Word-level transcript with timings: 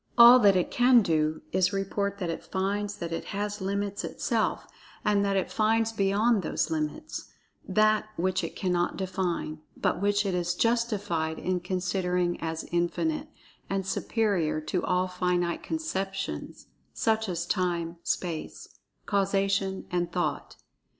All 0.17 0.39
that 0.39 0.55
it 0.55 0.71
can 0.71 1.03
do 1.03 1.43
is 1.51 1.67
to 1.67 1.75
report 1.75 2.17
that 2.17 2.31
it 2.31 2.43
finds 2.43 2.95
that 2.97 3.11
it 3.11 3.25
has 3.25 3.61
limits 3.61 4.03
itself, 4.03 4.65
and 5.05 5.23
that 5.23 5.37
it 5.37 5.51
finds 5.51 5.91
beyond 5.91 6.41
those 6.41 6.71
limits 6.71 7.29
That 7.67 8.09
which 8.15 8.43
it 8.43 8.55
cannot 8.55 8.97
define, 8.97 9.59
but 9.77 10.01
which 10.01 10.25
it 10.25 10.33
is 10.33 10.55
justified 10.55 11.37
in 11.37 11.59
considering 11.59 12.41
as 12.41 12.65
Infinite, 12.71 13.27
and 13.69 13.85
superior 13.85 14.59
to 14.61 14.83
all 14.83 15.07
finite 15.07 15.61
conceptions, 15.61 16.65
such 16.95 17.29
as 17.29 17.45
Time, 17.45 17.97
Space, 18.01 18.69
Causation 19.05 19.85
and 19.91 20.11
Thought. 20.11 20.55